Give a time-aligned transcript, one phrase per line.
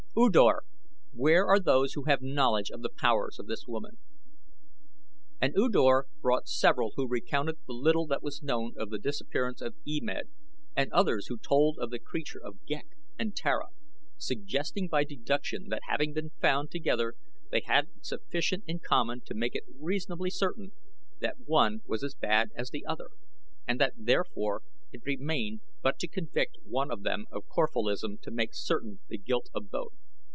[0.17, 0.63] "U Dor,
[1.13, 3.97] where are those who have knowledge of the powers of this woman?"
[5.39, 9.61] And U Dor brought several who recounted the little that was known of the disappearance
[9.61, 10.27] of E Med,
[10.75, 12.87] and others who told of the capture of Ghek
[13.17, 13.67] and Tara,
[14.17, 17.15] suggesting by deduction that having been found together
[17.49, 20.73] they had sufficient in common to make it reasonably certain
[21.21, 23.11] that one was as bad as the other,
[23.65, 24.61] and that, therefore,
[24.91, 29.47] it remained but to convict one of them of Corphalism to make certain the guilt
[29.55, 29.93] of both.